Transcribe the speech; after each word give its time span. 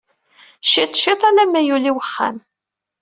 Ciṭ 0.71 0.91
ciṭ 1.01 1.21
alamma 1.29 1.61
yuli 1.67 1.91
wexxam. 1.95 2.37